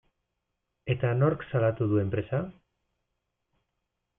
Eta 0.93 1.11
nork 1.23 1.45
salatu 1.49 1.89
du 1.91 1.99
enpresa? 2.05 2.41